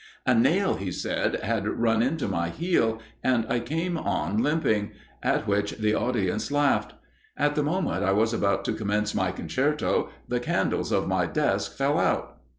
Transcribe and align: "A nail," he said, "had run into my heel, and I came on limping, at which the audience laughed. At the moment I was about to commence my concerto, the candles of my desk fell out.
"A 0.25 0.33
nail," 0.33 0.77
he 0.77 0.91
said, 0.91 1.35
"had 1.43 1.67
run 1.67 2.01
into 2.01 2.27
my 2.27 2.49
heel, 2.49 2.99
and 3.23 3.45
I 3.47 3.59
came 3.59 3.99
on 3.99 4.41
limping, 4.41 4.93
at 5.21 5.45
which 5.45 5.73
the 5.73 5.93
audience 5.93 6.49
laughed. 6.51 6.93
At 7.37 7.53
the 7.53 7.61
moment 7.61 8.03
I 8.03 8.11
was 8.11 8.33
about 8.33 8.65
to 8.65 8.73
commence 8.73 9.13
my 9.13 9.31
concerto, 9.31 10.09
the 10.27 10.39
candles 10.39 10.91
of 10.91 11.07
my 11.07 11.27
desk 11.27 11.77
fell 11.77 11.99
out. 11.99 12.39